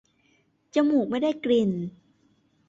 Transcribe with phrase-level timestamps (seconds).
[0.73, 1.71] จมูกไม่ได้กลิ่น